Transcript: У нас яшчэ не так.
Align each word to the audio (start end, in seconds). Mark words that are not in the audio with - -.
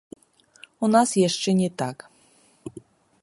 У 0.87 0.89
нас 0.95 1.09
яшчэ 1.27 1.49
не 1.61 1.69
так. 1.81 1.97